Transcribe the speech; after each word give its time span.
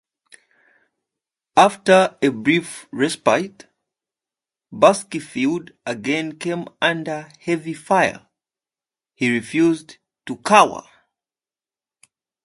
After 1.55 2.17
a 2.23 2.29
brief 2.29 2.87
respite, 2.91 3.67
Baskeyfield 4.73 5.73
again 5.85 6.39
came 6.39 6.65
under 6.81 7.29
heavy 7.39 7.75
fire; 7.75 8.25
he 9.13 9.29
refused 9.29 9.97
to 10.25 10.37
cower. 10.37 10.89